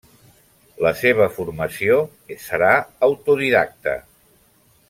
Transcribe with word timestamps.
La 0.85 0.91
seva 1.01 1.27
formació 1.35 1.99
serà 2.47 2.73
autodidacta. 3.11 3.99